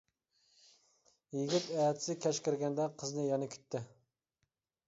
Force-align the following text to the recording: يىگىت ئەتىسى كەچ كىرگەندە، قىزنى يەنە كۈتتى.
يىگىت 1.39 1.69
ئەتىسى 1.81 2.17
كەچ 2.25 2.39
كىرگەندە، 2.49 2.89
قىزنى 3.03 3.29
يەنە 3.29 3.51
كۈتتى. 3.55 3.83